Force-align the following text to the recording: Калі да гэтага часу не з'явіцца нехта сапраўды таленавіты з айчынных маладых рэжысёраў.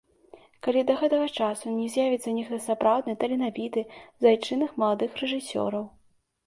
Калі 0.67 0.81
да 0.89 0.95
гэтага 1.01 1.27
часу 1.39 1.75
не 1.75 1.85
з'явіцца 1.97 2.33
нехта 2.39 2.61
сапраўды 2.67 3.17
таленавіты 3.25 3.81
з 3.99 4.23
айчынных 4.35 4.71
маладых 4.85 5.11
рэжысёраў. 5.25 5.85